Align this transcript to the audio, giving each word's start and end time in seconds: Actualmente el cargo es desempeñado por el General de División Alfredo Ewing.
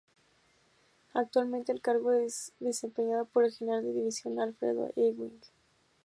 Actualmente 1.13 1.71
el 1.71 1.79
cargo 1.79 2.11
es 2.11 2.53
desempeñado 2.59 3.25
por 3.25 3.45
el 3.45 3.51
General 3.51 3.83
de 3.83 3.93
División 3.93 4.39
Alfredo 4.39 4.89
Ewing. 4.95 5.39